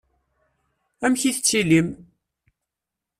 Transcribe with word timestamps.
Amek 1.05 1.21
i 1.29 1.31
tettilim? 1.35 1.87